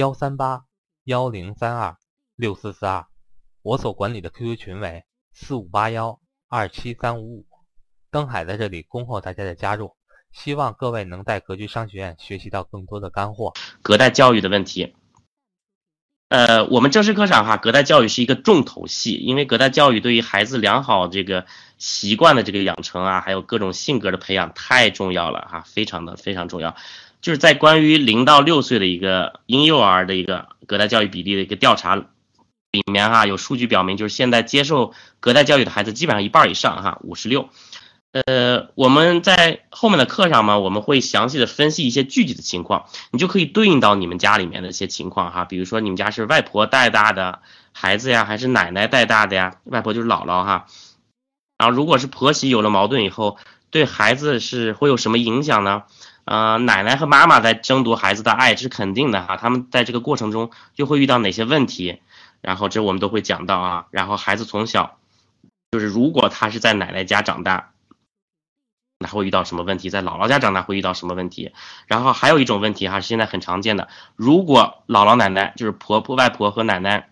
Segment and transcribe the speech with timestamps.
[0.00, 0.62] 幺三八
[1.04, 1.98] 幺零三二
[2.34, 3.04] 六四四二，
[3.60, 7.46] 我所管理的 QQ 群为四五八幺二七三五五。
[8.10, 9.94] 登海在这里恭候大家的加入，
[10.32, 13.52] 希望各位能在格局商学院学习到更多的干货。
[13.82, 14.94] 隔代教育的问题，
[16.28, 21.44] 呃，我们正式课上哈，隔代教育是一个重头戏，因为隔代教育对于孩子良好这个
[21.76, 26.74] 习惯的这个养成啊，还有各种性格的培养太重要了哈，非常的非常重要。
[27.20, 32.04] 就是在关于零到六岁的一个婴幼儿的一个隔代教育比例的一个调查里
[32.90, 37.48] 面哈，有数据表明，就是现在接受隔代教育的孩子基本上一半以上哈，五十六。
[38.12, 47.40] 呃，我们在后面的课上嘛，我们会详细的分析一些具体的情况，你就可以对应到你们家里面的一些情况哈，比如说你们家是外婆带大的
[47.72, 49.56] 孩子呀，还是奶奶带大的呀？
[49.64, 50.66] 外婆就是姥姥哈。
[51.56, 53.36] 然后如果是婆媳有了矛盾以后，
[53.70, 55.84] 对孩子是会有什么影响呢？
[56.24, 59.36] 呃，奶奶和妈妈在争夺孩子的爱，这是肯定的哈。
[59.36, 62.00] 他们在这个过程中又会遇到哪些问题？
[62.40, 63.86] 然后这我们都会讲到啊。
[63.90, 64.98] 然后孩子从小，
[65.72, 67.72] 就是如果他是在奶奶家长大，
[68.98, 69.90] 那会遇到什么问题？
[69.90, 71.52] 在姥姥家长大会遇到什么问题？
[71.86, 77.08] 然后还有一种问题哈，是现在很常见的，如果姥姥奶奶就是婆婆、外婆和奶奶，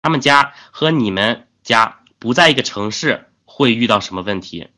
[0.00, 4.70] 他们家和你们家不在一个城市，会遇到什么问题？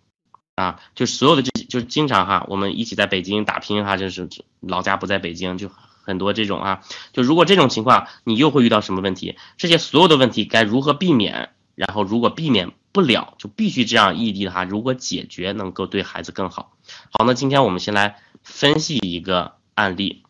[0.57, 4.29] 啊，就所有的这，就经常哈，我们一起在北京打拼哈，就是
[4.61, 5.69] 老家不在北京，就
[6.05, 6.83] 很多这种啊。
[7.13, 9.37] 就如果这种情况，你又会遇到什么问题？
[9.57, 11.51] 这些所有的问题该如何避免？
[11.75, 16.77] 然后如果避免不了，就必须这样异地的哈，如果解决能够对孩子更好。
[17.11, 20.23] 好，那今天我们先来分析一个案例。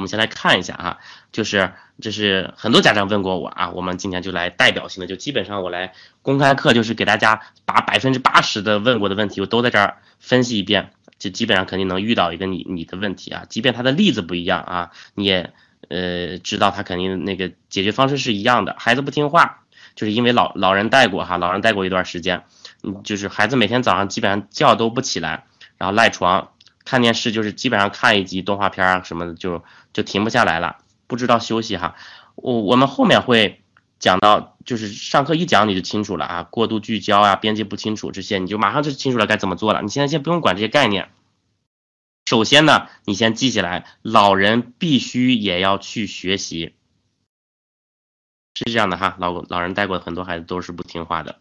[0.00, 0.98] 我们先来看一下哈，
[1.30, 15.52] 就是这是很多家长问过我啊，我们今天就来代表性的，就基本上我来公开课，就是给大家把百分之八十的问过的问题，我都在这儿分析一遍，就基本上肯定能遇到一个你你的问题啊，即便他的例子不一样啊，你也
[15.88, 18.74] 呃知道他肯定那个解决方式是一样的。
[18.78, 19.64] 孩子不听话，
[19.96, 22.44] 就是因为老老人带过哈，老人带过一段时间，
[22.82, 25.44] 嗯，就是孩子每天早上基本上觉都不起来，
[25.76, 26.48] 然后赖床。
[26.84, 31.94] 看电视就是基本上看一集动画片啊什么的就就停不下来了，不知道休息哈。
[32.34, 33.62] 我我们后面会
[33.98, 39.82] 讲到，就是上课一讲你就清楚了啊，过度聚焦啊，边界不清楚这些，你就马上就清楚了该怎么做了。
[39.82, 41.10] 你现在先不用管这些概念，
[42.24, 46.74] 首先呢，你先记起来，老人必须也要去学习，
[48.54, 49.16] 是这样的哈。
[49.18, 51.38] 老老人带过很多孩子都是不听话的。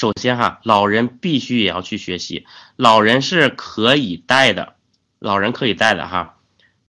[0.00, 2.46] 首先哈，老人必须也要去学习。
[2.76, 4.76] 老人是可以带的，
[5.18, 6.38] 老人可以带的哈，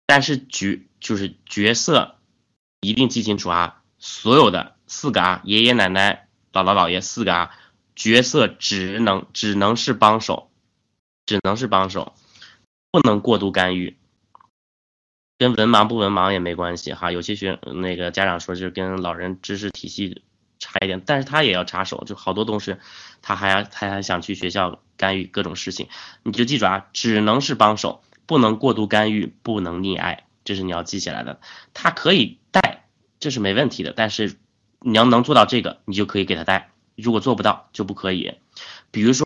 [0.06, 2.18] 但是角就是角色
[2.80, 3.82] 一定记清楚啊。
[3.98, 7.50] 所有的四个啊，爷爷奶奶、姥姥姥爷四个啊，
[7.96, 10.48] 角色只能只能是帮手，
[11.26, 12.14] 只能是帮手，
[12.92, 13.98] 不能过度干预。
[15.36, 17.10] 跟文盲不文盲也没关系哈。
[17.10, 20.22] 有些学那个家长说就是跟老人知识体系。
[20.60, 22.76] 差一点，但是他也要插手，就好多东西，
[23.22, 25.88] 他还要他还想去学校干预各种事情，
[26.22, 31.40] 你就记住啊，只能是帮手，不能过度干预，不能溺爱，这是你要记起来的。
[31.72, 32.84] 他可以带，
[33.18, 34.36] 这是没问题的，但是
[34.80, 38.34] 你要能做到这个，你就可以给他带，如果做不到就不可以。
[38.90, 39.24] 比如说，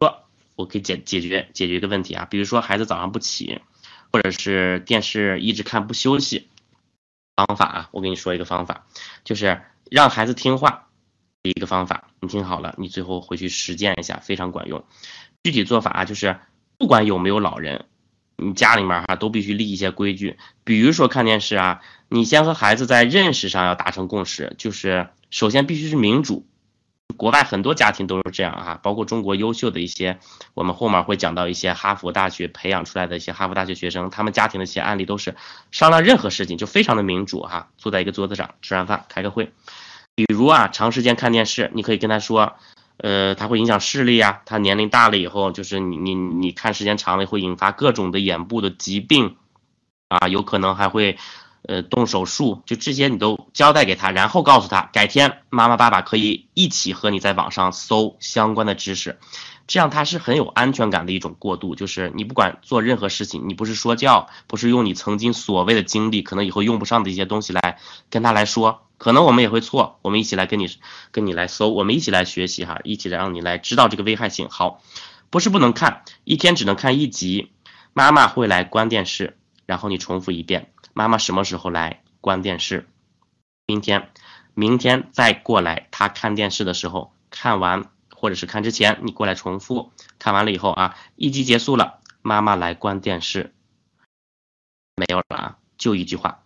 [0.54, 3.60] 我可以解解决解决一个问题啊，比如说孩子早上不起，
[4.12, 6.48] 或者是电视一直看不休息，
[7.34, 8.86] 方法啊，我跟你说一个方法，
[9.24, 10.83] 就是让孩子听话。
[11.50, 14.84] 一个方法，你听好了，你最后回去实践一下，非常管用。
[15.42, 16.38] 具体做法啊，就是
[16.78, 17.84] 不管有没有老人，
[18.36, 20.38] 你家里面哈都必须立一些规矩。
[20.64, 26.46] 比如说看电视啊，你先和孩子在认识上要达成共识，就是首先必须是民主。
[27.18, 30.18] 国外很多家庭都是这样哈，包括中国优秀的一些，
[30.54, 35.36] 我们后面会讲到一些哈佛大学培养出来的一些哈佛大学学生，他们家庭的一些案例都是
[35.70, 39.52] 商量任何事情就非常的民主哈，坐在一个桌子上吃完饭开个会。
[40.16, 42.54] 比如啊，长时间看电视，你可以跟他说，
[42.98, 44.42] 呃，他会影响视力啊。
[44.46, 49.36] 他年龄大了以后，就是你你你看时间长了会引发各种的眼部的疾病，
[50.08, 51.18] 啊，有可能还会，
[51.62, 52.62] 呃，动手术。
[52.64, 59.18] 就这些你都交代给他，然后告诉他，改天妈妈爸爸可以一起和你在网上搜相关的知识。
[59.66, 61.74] 这样他是很有安全感的一种过渡。
[61.74, 67.78] 就是你不管做任何事情，你不是说教，不是用你曾经所谓的经历，可能以后用不上的一些东西来
[68.10, 70.68] 跟他来说，可能我们也会错，我们一起来跟你
[71.10, 74.48] 跟你来搜，我们一起来学习哈，一起来让你来知道这个危害性。
[74.48, 74.82] 好，
[75.30, 77.52] 不是不能看，一天只能看一集，
[77.92, 82.88] 妈妈会来关电视，然后你重复一遍，妈妈什么时候来关电视？
[83.66, 84.10] 明天。
[84.56, 87.86] 明天再过来，他看电视的时候看完，
[88.24, 89.92] 或者是看之前，你过来重复。
[90.18, 93.52] 看完了以后啊，一集结束了，妈妈来关电视，
[94.96, 96.42] 没有了啊，就一句话，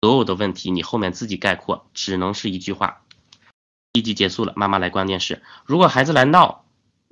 [0.00, 3.02] 所有的问题你后面自己概括，只能是一句话。
[3.92, 5.42] 一集结束了，妈妈来关电视。
[5.66, 6.64] 如果孩子来闹，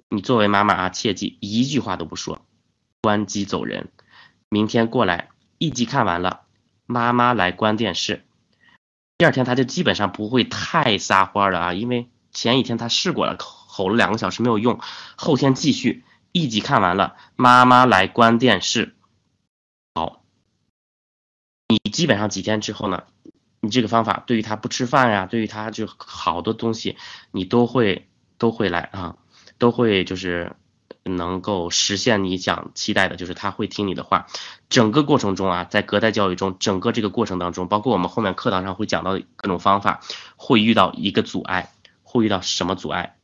[0.09, 2.41] 你作为妈妈啊，切记一句话都不说，
[3.03, 3.91] 关机走人。
[4.49, 6.45] 明天过来，一集看完了，
[6.87, 8.25] 妈妈来关电视。
[9.19, 13.37] 第二天他就基本上不会太撒欢了啊，因为前一天他试过了，
[13.81, 14.79] 吼了两个小时没有用，
[15.17, 18.95] 后天继续一集看完了，妈妈来关电视。
[19.95, 20.23] 好，
[21.69, 23.05] 你基本上几天之后呢，
[23.61, 26.99] 你这个方法对于他不吃饭呀，对于他就好多东西，
[27.31, 29.17] 你都会都会来啊，
[29.57, 30.53] 都会就是。
[31.03, 34.27] 能够实现你想期待的，就是他会听你的话。
[34.69, 40.03] 整个过程中啊，在隔代教育中，整个这个过程当中，包括我们后面课堂上会讲到各种方法，
[40.37, 41.73] 会遇到一个阻碍，
[42.03, 43.17] 会遇到什么阻碍？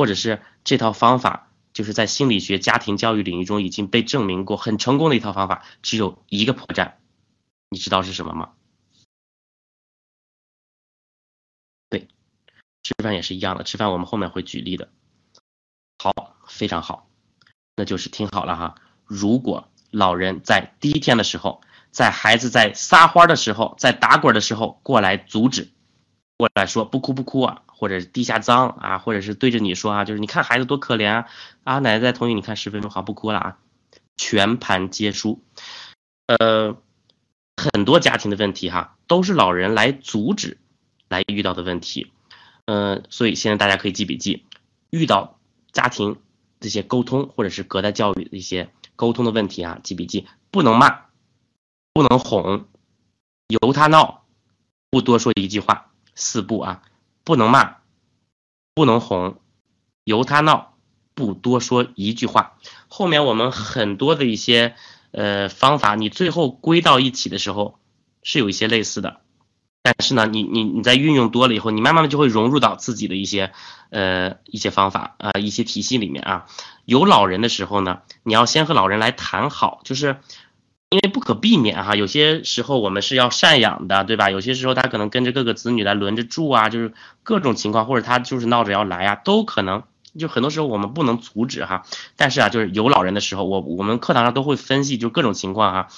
[0.00, 6.94] 或者是这套方法就是在心理学、家庭教育领域中已经被证明过很成功的一套方法，只有一个破绽，
[7.68, 8.52] 你知道是什么吗？
[11.90, 12.08] 对，
[12.82, 14.88] 吃饭也是一样的，吃饭我们后面会举例的。
[16.02, 17.06] 好，非常好，
[17.76, 18.76] 那就是听好了哈。
[19.04, 21.60] 如果老人在第一天的时候，
[21.90, 25.68] 在孩子在撒欢的时候，在打滚的时候过来阻止，
[26.38, 31.26] 过来说不哭不哭啊，或者地下脏啊，或者是对着你说啊，就是你看孩子多可怜啊，
[31.64, 33.58] 啊奶奶在同意你看十分钟好不哭了啊，
[34.18, 35.42] 全盘皆输。
[36.26, 36.76] 呃，
[37.56, 40.58] 很多家庭的问题哈，都是老人来阻止
[41.08, 42.12] 来遇到的问题。
[42.66, 44.44] 嗯，所以现在大家可以记笔记，
[44.90, 45.38] 遇到。
[45.72, 46.18] 家庭
[46.58, 51.02] 这些沟通或者是隔代教育的一些沟通的问题啊，记笔记，不能骂，
[51.92, 52.66] 不能哄，
[53.46, 54.24] 由他闹，
[54.90, 56.82] 不多说一句话，四不啊，
[57.24, 57.76] 不能骂，
[58.74, 59.38] 不能哄，
[60.04, 60.74] 由他闹，
[61.14, 62.56] 不多说一句话。
[62.88, 64.74] 后面我们很多的一些
[65.12, 67.78] 呃方法，你最后归到一起的时候
[68.22, 69.20] 是有一些类似的。
[69.82, 73.50] 但是呢，你你你在运用多了以后，你慢慢的就会融入到自己的一些
[73.88, 76.46] 呃一些方法啊一些体系里面啊。
[76.84, 80.20] 有老人的时候呢，你要先和老人来谈好，就是
[80.90, 84.28] 因为不可避免哈，有些时候我们是要赡养的，对吧？
[84.28, 86.92] 有些时候他可能跟着各个子女来轮着住啊，就是
[87.22, 89.84] 各种情况，或者他就是闹着要来啊，都可能。
[90.18, 91.84] 就很多时候我们不能阻止哈，
[92.16, 95.88] 但是啊，就是有老人的时候，我我们课堂上都会分析，就各种情况哈。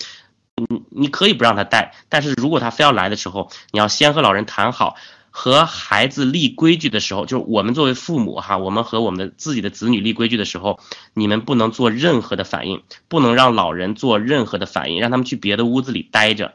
[0.55, 4.97] 你你可以不让他带，但是如果他非要来的时候，你要先和老人谈好，
[5.34, 10.79] 和孩子立规矩的时候，就是我们作为父母哈，我们和我们的自己的子女立规矩的时候，
[11.14, 16.55] 你们不能做任何的反应，不能让老人做任何的反应，让他们去别的屋子里待着，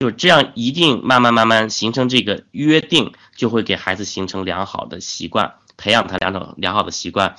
[0.00, 7.36] 就这样，一定慢慢慢慢形成这个约定，就会给孩子形成良好的习惯，培养他两种良好的习惯，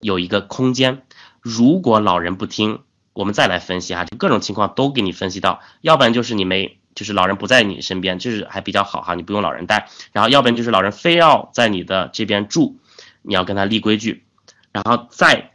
[0.00, 1.02] 有一个空间。
[1.40, 2.80] 如果老人不听。
[3.16, 12.78] 我们再来分析哈，就各种情况都给你分析到，要不然就是你没，就是老人不在你身边，就是还比较好哈，你不用老人带，然后要不然就是老人非要在你的这边住，
[13.22, 14.24] 你要跟他立规矩，
[14.72, 15.54] 然后再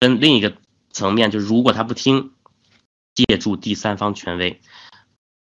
[0.00, 0.56] 分另一个
[0.90, 2.32] 层面，就是如果他不听，
[3.14, 4.60] 借助第三方权威。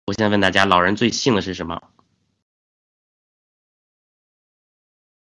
[0.06, 1.82] 我现在问大家，老人最信的是什么？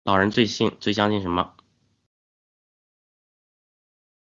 [0.03, 1.53] 老人最信、最相信什么？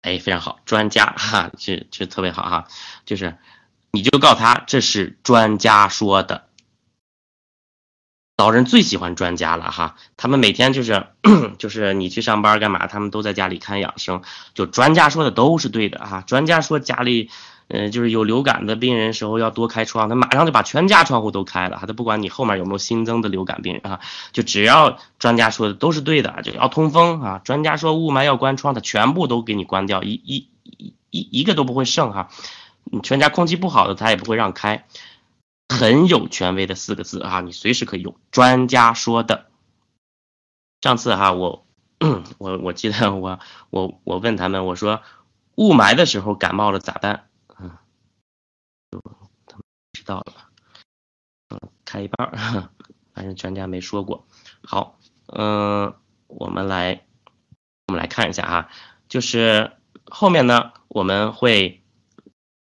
[0.02, 2.68] 哎，非常好，专家哈，这这特别好哈，
[3.06, 3.38] 就是
[3.92, 6.46] 你就告诉他这是专家说的，
[8.38, 11.08] 老人最喜欢专家了哈，他们每天就是
[11.58, 14.22] 就是你去上班干嘛，他们都在家里看养生，
[14.54, 17.30] 就专家说的都是对的哈，专家说家里。
[17.72, 24.00] 嗯，就是有流感的病人时候要多开窗，他马上就把全家窗户都开了哈，他不管你后面有没有新增的流感病人啊，
[24.32, 32.30] 就只要专家说的都是对的，就要通风啊，专家说雾霾要关窗，他全部都给你关掉，一一一一一个都不会剩哈，
[32.84, 34.86] 你全家空气不好的他也不会让开，
[35.68, 39.48] 很有权威的四个字啊，你随时可以用，专家说的。
[40.82, 41.66] 上次哈，我
[42.40, 45.02] 我我记得我我我问他们，我说
[45.56, 47.28] 雾霾的时候感冒了咋办？
[47.48, 47.64] 他
[49.58, 50.34] 们知道了，
[51.50, 52.70] 嗯，开一半儿，
[53.14, 54.26] 反正专家没说过。
[54.64, 55.94] 好，嗯，
[56.28, 57.04] 我们来
[57.88, 58.70] 我们来看一下哈，
[59.10, 59.74] 就是
[60.06, 61.79] 后面呢，我们会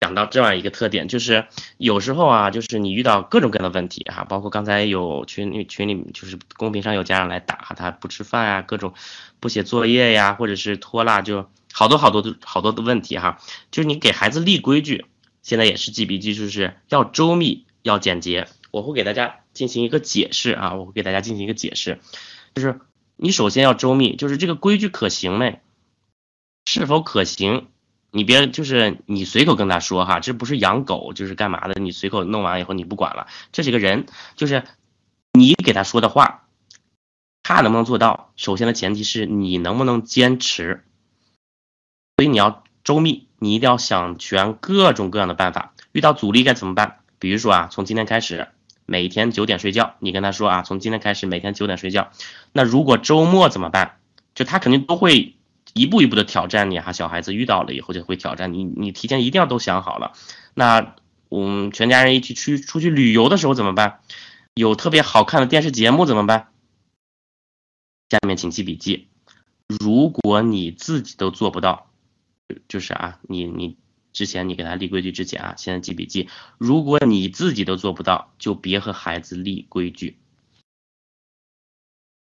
[0.02, 8.94] 讲到这样一个特点，就是有时候啊，就是你遇到各种各样的问题哈，包括刚才有群里群里就是公屏上有家长来打他不吃饭啊，各种
[9.38, 13.38] 不写作业呀，或者是拖拉，就好多好多的好多的问题哈，
[13.70, 15.06] 就是你给孩子立规矩，
[15.40, 18.48] 现在也是记笔记，就是要周密，要简洁。
[18.72, 22.00] 我会给大家进行一个解释啊，我会给大家进行一个解释，
[22.56, 22.80] 就是
[23.14, 25.60] 你首先要周密，就是这个规矩可行没？
[26.64, 27.68] 是否可行？
[28.12, 31.80] 你别就是你随口跟他说哈，这不是养狗就是干嘛的？
[31.80, 34.62] 你随口弄完以后你不管了，这是个人，就是
[35.32, 36.44] 你给他说的话，
[37.42, 38.30] 他能不能做到？
[38.36, 40.84] 首先的前提是你能不能坚持，
[42.16, 45.74] 所以你要周密，你一定要想全各种各样的办法。
[45.90, 47.00] 遇到阻力该怎么办？
[47.18, 48.48] 比如说啊，从今天开始。
[48.84, 52.10] 每天九点睡觉，你跟他说啊，从今天开始每天九点睡觉。
[52.52, 54.00] 那如果周末怎么办？
[54.34, 55.36] 就他肯定都会
[55.74, 56.92] 一步一步的挑战你哈。
[56.92, 60.12] 小孩子遇到了以后就会挑战你，你提前一定要都想好了。
[60.54, 60.96] 那
[61.28, 64.00] 我们全家人一起去出去旅游的时候怎么办？
[64.54, 66.48] 有特别好看的电视节目怎么办？
[68.10, 69.08] 下面请记笔记。
[69.66, 71.90] 如果你自己都做不到，
[72.68, 73.76] 就是啊，你你。
[74.12, 76.28] 之前你给他立规矩之前啊，现在记笔记。
[76.58, 80.18] 如果你自己都做不到，就别和孩子立规矩。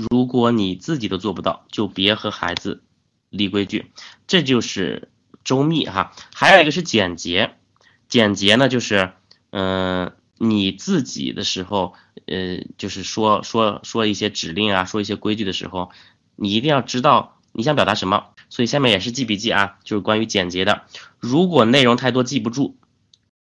[0.10, 2.84] 如果你自己都做不到，就别和孩子
[3.30, 3.92] 立规矩。
[4.28, 5.10] 这就是
[5.44, 6.14] 周密哈。
[6.34, 7.56] 还有一个是简洁，
[8.08, 9.14] 简洁呢就是，
[9.52, 11.94] 嗯，你自己的时候，
[12.26, 15.92] 呃，就是说说说一些指令啊，说一些规矩的时候，
[16.36, 18.28] 你一定要知道你想表达什么。
[18.52, 20.86] 所以下面也是记笔记啊，就是关于简洁的。
[21.20, 22.78] 如果内容太多记不住，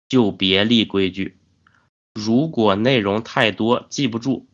[0.09, 1.35] 就别立规矩；
[2.15, 4.47] 如果内容太多记不住，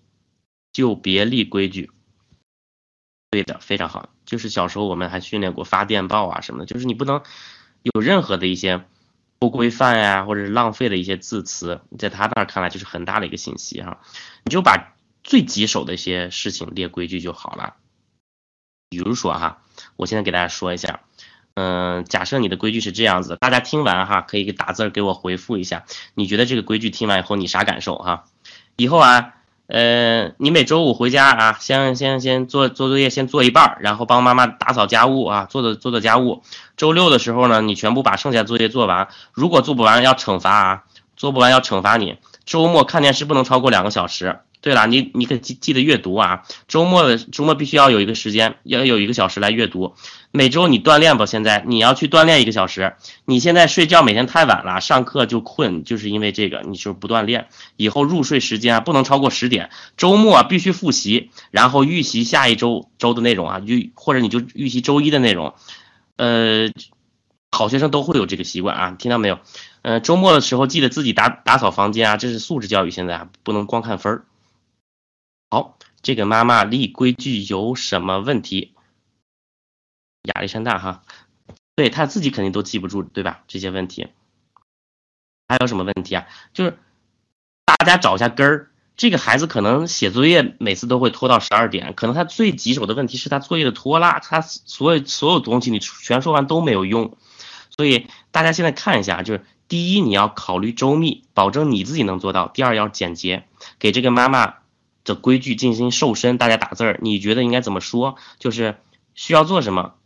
[0.72, 1.90] 就别立规矩。
[3.30, 4.08] 对的，非常好。
[4.26, 7.22] 就是小时候我们还训练过发电报啊什么的，就是你不能
[7.82, 8.84] 有任何的一些
[9.38, 14.00] 不规范呀，或者是浪费的一些字词，在他那儿看来就是很大的一个信息哈。
[14.44, 17.76] 你就把最棘手的一些事情列规矩就好了。
[18.88, 19.62] 比如说哈。
[19.96, 21.00] 我现在给大家说一下，
[21.54, 28.26] 嗯，假设你的规矩是这样子，大家听完哈，可以打字给我回复一下，你觉得这个规矩听完以后你啥感受哈？
[28.76, 29.34] 以后啊，
[29.70, 36.42] 呃，你每周五回家啊，先先先做做作业，先做一半，然后帮妈妈打扫家务啊，做做做做家务。
[36.76, 40.82] 周六的时候呢，你全部把剩下作业做完，如果做不完要惩罚啊，
[41.16, 42.18] 做不完要惩罚你。
[42.44, 44.40] 周末看电视不能超过两个小时。
[44.60, 49.94] 对了，你你可记记得阅读啊，周末的周末必须要有一个时间，要有一个小时来阅读。
[50.32, 52.94] 每周你锻炼吧，现在你要去锻炼一个小时。
[53.24, 57.48] 你现在睡觉每天太晚了，上课就困，就是因为这个，你就不锻炼。
[57.76, 59.70] 以后入睡时间啊不能超过十点。
[59.96, 65.54] 周末必须复习，然后预习下一周周的内容啊，预或者你就预习周一的内容。
[66.16, 66.70] 呃，
[67.50, 69.38] 好学生都会有这个习惯啊，听到没有？
[69.80, 74.24] 呃，周末的时候记得自己打打扫房间啊，这是素质教育，现在啊不能光看分儿。
[75.52, 78.72] 好，这个妈妈立规矩有什么问题？
[80.22, 81.02] 亚历山大哈，
[81.74, 83.42] 对他自己肯定都记不住，对吧？
[83.48, 84.06] 这些问题
[85.48, 86.28] 还有什么问题啊？
[86.54, 86.78] 就是
[87.64, 88.70] 大家找一下根儿。
[88.96, 97.16] 这个孩子可能写作业每次都会拖到十二点，可能他最棘手的问题是他作业的拖拉，他所有所有东西你全说完都没有用。
[97.76, 103.48] 所以大家现在看一下，就是第一你要考虑周密，保证你自己能做到；第二要简洁，
[103.80, 104.59] 给这个妈妈。
[105.10, 108.16] 的规矩进行瘦身，大家打字儿，你觉得应该怎么说？
[108.38, 108.78] 就是
[109.14, 109.96] 需要做什么，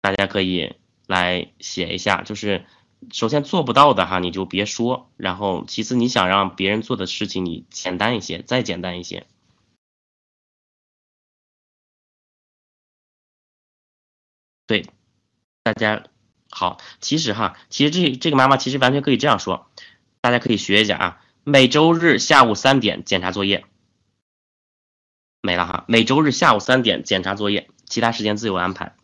[0.00, 0.74] 大家可以
[1.06, 2.22] 来写一下。
[2.22, 2.66] 就是
[3.12, 5.08] 首先做不到的哈，你就别说。
[5.16, 9.26] 然后其次，你想让别人做的事情，你简单一些，再简单一些。
[14.66, 14.86] 对，
[15.62, 16.04] 大家
[16.50, 16.78] 好。
[17.00, 19.70] 其实哈，其实这这个妈妈其实完全可以这样说，
[20.20, 21.22] 大家可以学一下啊。
[21.44, 23.64] 每周日下午三点检查作业。
[25.44, 28.94] 没了哈，每周日下午三点检查作业，其他时间自由安排。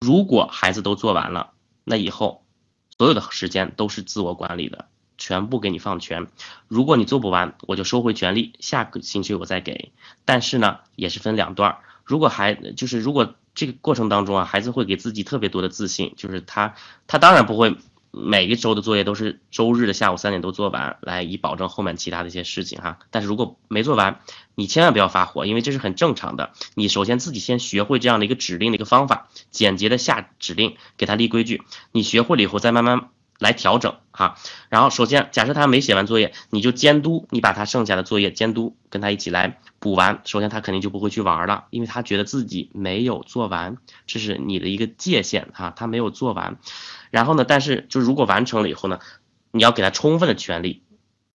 [0.00, 1.52] 如果孩子都做完了，
[1.84, 2.44] 那以后
[2.98, 6.26] 所有的时间都是自我管理的，全部给你放权。
[6.66, 9.92] 如果你做不完，我就收回权利，下个星期我再给。
[10.24, 11.78] 但是呢，也是分两段。
[12.04, 16.74] 如果孩就是如果这个过程当中啊，孩子会给自己特别多的自信，就是他
[17.06, 17.76] 他当然不会。
[18.14, 22.98] 每个周的作业都是周日的下午三点都做完，来以保证后面其他的一些事情哈。
[23.10, 24.20] 但是如果没做完，
[24.54, 26.52] 你千万不要发火，因为这是很正常的。
[26.74, 31.62] 你首先自己先学会这样的一个指令的一个方法，简洁的下指令，给他立规矩。
[31.90, 34.36] 你学会了以后，再慢慢来调整哈。
[34.68, 40.20] 然后首先假设他没写完作业，你就监督，你把他剩下的作业监督，跟他一起来补完。
[40.24, 46.58] 首先他肯定就不会去玩了，因为他觉得自己没有做完，这是你的一个界限哈，他没有做完。
[47.12, 48.98] 然后呢，但是就如果完成了以后呢，
[49.50, 50.82] 你要给他充分的权利，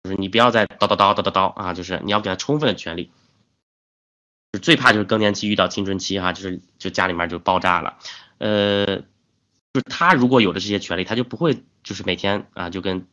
[0.04, 3.10] 就是你不要再叨叨叨叨叨叨啊，就是你要给他充分的权利。
[4.62, 7.98] 最怕就是更年期遇到青春期哈，就是就家里面就爆炸了，
[8.38, 8.98] 呃，
[9.72, 13.08] 就是他如果有了这些权利，他就不会就是每天啊就跟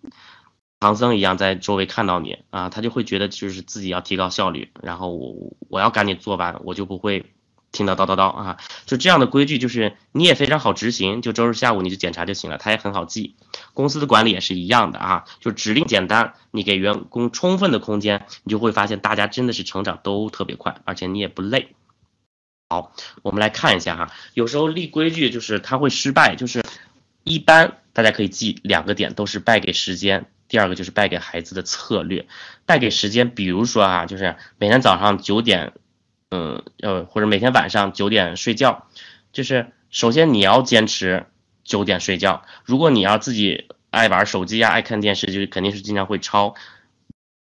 [0.79, 7.25] 唐僧一样在周围看到你啊，他就会觉得就是自己要提高效率，然后我我要赶紧做完，我就不会。
[7.71, 13.35] 听到叨叨叨啊，就这样的规矩，就是你也非常好执行，就周日下午你就检查就行了，它也很好记。
[13.73, 21.73] 公司的管理也是一样的啊，就指令简单，你给员工充分的空间，你就会发现大家真的是成长都特别快，而且你也不累。
[22.67, 26.63] 好，我们来看一下哈，有时候立规矩就是它会失败，就是
[27.23, 32.27] 一般大家可以记两个点，都是败给时间，第二个就是败给孩子的策略。
[32.65, 35.71] 败给时间，比如说啊，就是每天早上九点。
[36.31, 38.87] 嗯，呃，或者每天晚上九点睡觉，
[39.33, 41.27] 就是首先你要坚持
[41.63, 42.43] 九点睡觉。
[42.63, 46.55] 如果你要自己爱玩手机呀，爱看电视，就肯定是经常会超。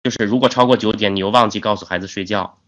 [0.02, 2.58] 就是如果超过九点，你又忘记告诉孩子睡觉，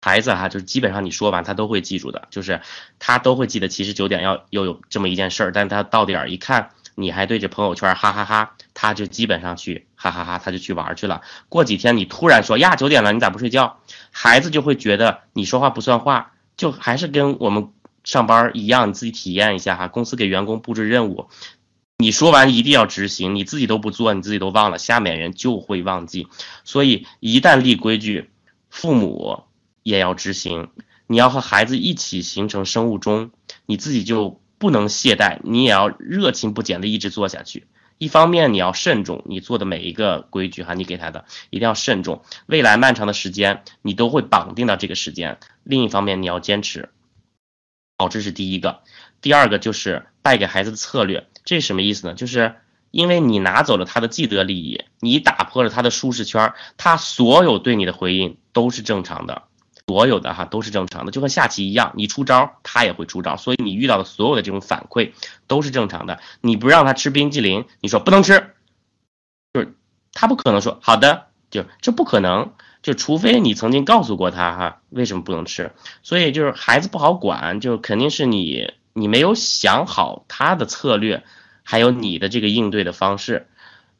[0.00, 2.60] 孩子哈，就是基本上你说完他都会记住的，就是
[2.98, 6.70] 他都会记得，其实九点要又有这么一件事儿，但他到点儿一看。
[6.96, 11.20] 你还对着朋友圈哈哈哈，他就基本上去哈哈哈，他就去玩去了。
[11.50, 13.80] 过几天你突然说呀九点了，你咋不睡觉？
[14.10, 17.68] 孩子就会觉得你说话不算话，就还是跟我们
[18.02, 19.88] 上班一样，你自己体验一下哈。
[19.88, 21.28] 公司给员工布置任务，
[21.98, 26.28] 你说完一定要执行，你自己都不做，你自己都忘了，下面人就会忘记。
[26.64, 28.30] 所以一旦立规矩，
[28.70, 29.42] 父母
[29.82, 30.70] 也要执行。
[31.06, 33.32] 你要和孩子一起形成生物钟，
[33.66, 34.40] 你自己就。
[34.60, 37.66] 不能懈怠，你也要热情不减的一直做下去。
[38.00, 42.22] 一方面你要慎重，你做的每一个规矩哈，你给他的一定要慎重。
[42.46, 45.38] 未来漫长的时间，你都会绑定到这个时间。
[45.64, 46.88] 另一方面你要坚持，
[47.98, 48.80] 好，这是第一个。
[49.20, 52.14] 第二个就是带给孩子的策略，这是什么意思呢？
[52.14, 52.56] 就是
[52.90, 59.42] 因为你拿走了他的既得利益，你打破了他的舒适圈，他所有对你的回应都是正常的。
[59.90, 65.10] 所有的哈都是正常的，就和下棋一样，你出招他也会出招，所以你遇到的所有的这种反馈
[65.48, 66.20] 都是正常的。
[66.40, 68.54] 你不让他吃冰激凌，你说不能吃，
[69.52, 69.74] 就是
[70.12, 72.52] 他不可能说好的，就这不可能，
[72.84, 75.72] 就除非你曾经告诉过他哈为什么不能吃。
[76.04, 81.24] 所以就是孩子不好管，就肯定是你你没有想好他的策略，
[81.64, 83.48] 还有你的这个应对的方式。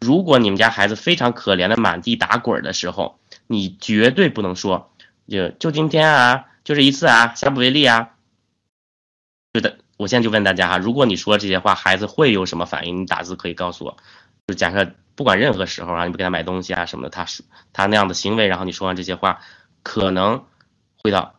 [0.00, 4.89] 如果你们家孩子非常可怜的满地打滚的时候，你绝对不能说。
[5.30, 8.10] 就就今天啊，就这一次啊，下不为例啊。
[9.54, 13.02] 是的，我现在就问大家哈，如果你说这些话，孩子会有什么反应？
[13.02, 13.96] 你打字可以告诉我。
[14.48, 19.40] 就假设不管任何时候啊，你不给他买东西啊什么的，他是他那样的行为，然后你说完这些话，
[19.84, 20.44] 可能
[20.98, 21.36] 会到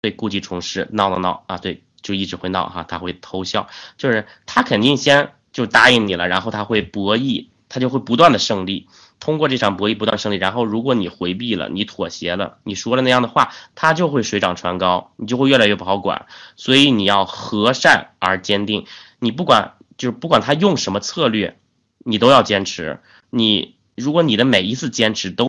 [0.00, 8.88] 对故技重施，闹闹闹啊，对，就一直会闹哈，他会偷笑，就是他肯定先就答应你了，然后他会博弈，他就会不断的胜利。
[9.22, 16.26] 通过这场博弈不断胜利，然后如果你回避了，你妥协了，你说了那样的话，他就会水涨船高，你就会越来越不好管。
[16.56, 18.84] 所以你要和善而坚定，
[19.20, 21.56] 你不管就是不管他用什么策略，
[22.04, 22.98] 你都要坚持。
[23.30, 25.46] 你如果你的每一次坚持都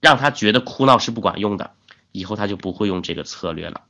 [0.00, 1.72] 让他觉得哭闹是不管用的，
[2.12, 3.82] 以后他就不会用这个策略了。